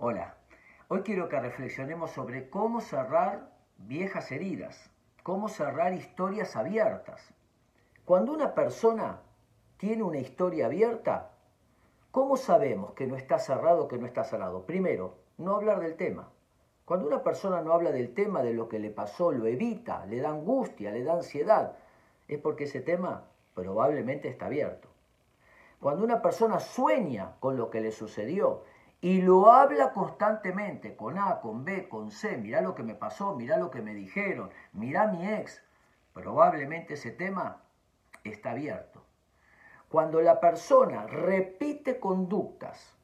[0.00, 0.36] Hola,
[0.86, 4.92] hoy quiero que reflexionemos sobre cómo cerrar viejas heridas,
[5.24, 7.34] cómo cerrar historias abiertas.
[8.04, 9.20] Cuando una persona
[9.76, 11.32] tiene una historia abierta,
[12.12, 14.66] ¿cómo sabemos que no está cerrado que no está cerrado?
[14.66, 16.28] Primero, no hablar del tema.
[16.84, 20.20] Cuando una persona no habla del tema, de lo que le pasó, lo evita, le
[20.20, 21.72] da angustia, le da ansiedad,
[22.28, 24.86] es porque ese tema probablemente está abierto.
[25.80, 28.62] Cuando una persona sueña con lo que le sucedió
[29.00, 33.34] y lo habla constantemente, con A, con B, con C, mirá lo que me pasó,
[33.36, 35.62] mirá lo que me dijeron, mirá mi ex,
[36.12, 37.62] probablemente ese tema
[38.24, 39.04] está abierto.
[39.88, 42.98] Cuando la persona repite conductas,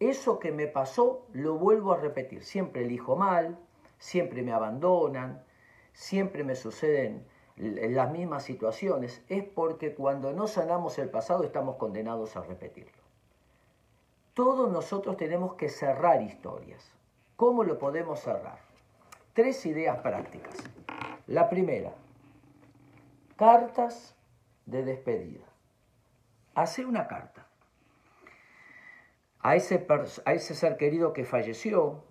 [0.00, 3.58] eso que me pasó lo vuelvo a repetir, siempre elijo mal,
[3.98, 5.44] siempre me abandonan,
[5.92, 12.36] siempre me suceden las mismas situaciones, es porque cuando no sanamos el pasado estamos condenados
[12.36, 13.03] a repetirlo.
[14.34, 16.92] Todos nosotros tenemos que cerrar historias.
[17.36, 18.58] ¿Cómo lo podemos cerrar?
[19.32, 20.56] Tres ideas prácticas.
[21.28, 21.92] La primera,
[23.36, 24.16] cartas
[24.66, 25.44] de despedida.
[26.56, 27.46] Hace una carta
[29.38, 29.86] a ese,
[30.24, 32.02] a ese ser querido que falleció,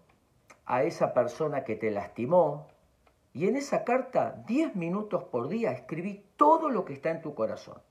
[0.66, 2.67] a esa persona que te lastimó,
[3.34, 7.34] y en esa carta, 10 minutos por día, escribí todo lo que está en tu
[7.34, 7.81] corazón.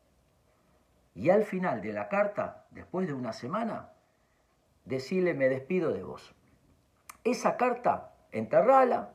[1.14, 3.91] Y al final de la carta, después de una semana,
[4.84, 6.34] decirle me despido de vos.
[7.24, 9.12] Esa carta, enterrala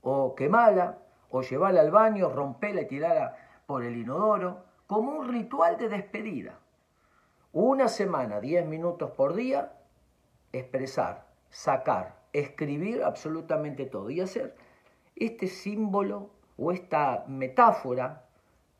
[0.00, 0.98] o quemala
[1.30, 6.58] o llevala al baño, rompela y tirala por el inodoro, como un ritual de despedida.
[7.52, 9.72] Una semana, 10 minutos por día,
[10.52, 14.54] expresar, sacar, escribir absolutamente todo y hacer
[15.16, 18.24] este símbolo o esta metáfora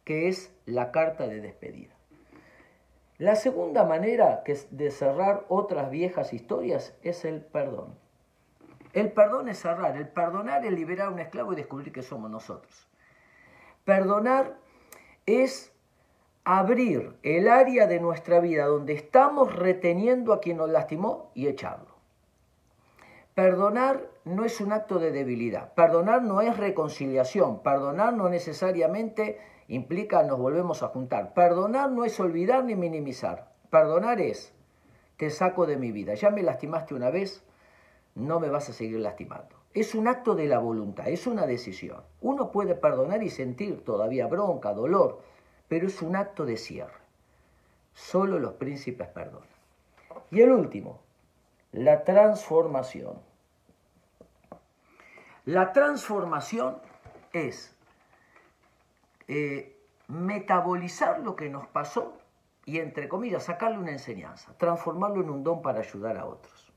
[0.04, 1.94] que es la carta de despedida.
[3.22, 7.94] La segunda manera que de cerrar otras viejas historias es el perdón.
[8.94, 12.32] El perdón es cerrar, el perdonar es liberar a un esclavo y descubrir que somos
[12.32, 12.88] nosotros.
[13.84, 14.56] Perdonar
[15.24, 15.72] es
[16.42, 21.94] abrir el área de nuestra vida donde estamos reteniendo a quien nos lastimó y echarlo.
[23.36, 29.38] Perdonar no es un acto de debilidad, perdonar no es reconciliación, perdonar no necesariamente
[29.72, 34.52] implica nos volvemos a juntar, perdonar no es olvidar ni minimizar, perdonar es
[35.16, 37.44] te saco de mi vida, ya me lastimaste una vez,
[38.14, 39.56] no me vas a seguir lastimando.
[39.72, 42.02] Es un acto de la voluntad, es una decisión.
[42.20, 45.22] Uno puede perdonar y sentir todavía bronca, dolor,
[45.68, 47.00] pero es un acto de cierre.
[47.94, 49.48] Solo los príncipes perdonan.
[50.30, 51.00] Y el último,
[51.70, 53.14] la transformación.
[55.44, 56.78] La transformación
[57.32, 57.74] es
[59.34, 62.18] eh, metabolizar lo que nos pasó
[62.66, 66.70] y, entre comillas, sacarle una enseñanza, transformarlo en un don para ayudar a otros.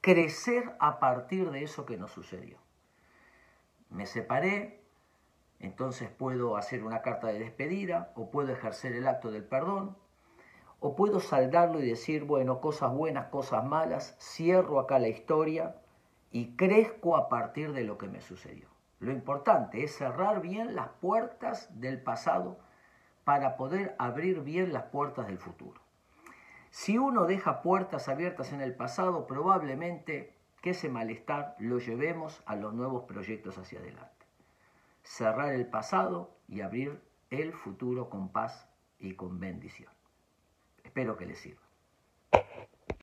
[0.00, 2.56] Crecer a partir de eso que nos sucedió.
[3.90, 4.80] Me separé,
[5.60, 9.94] entonces puedo hacer una carta de despedida o puedo ejercer el acto del perdón
[10.80, 15.76] o puedo saldarlo y decir, bueno, cosas buenas, cosas malas, cierro acá la historia
[16.30, 18.71] y crezco a partir de lo que me sucedió.
[19.02, 22.56] Lo importante es cerrar bien las puertas del pasado
[23.24, 25.80] para poder abrir bien las puertas del futuro.
[26.70, 32.54] Si uno deja puertas abiertas en el pasado, probablemente que ese malestar lo llevemos a
[32.54, 34.24] los nuevos proyectos hacia adelante.
[35.02, 38.68] Cerrar el pasado y abrir el futuro con paz
[39.00, 39.92] y con bendición.
[40.84, 41.61] Espero que les sirva.